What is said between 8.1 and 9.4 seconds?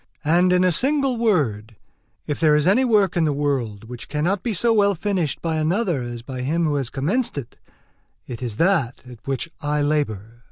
it is that at